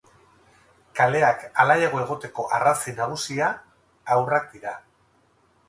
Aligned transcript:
Kaleak 0.99 1.43
alaiago 1.65 1.99
egoteko 2.05 2.47
arrazoi 2.59 2.95
nagusia 3.03 3.53
haurrak 4.17 4.51
dira. 4.59 4.77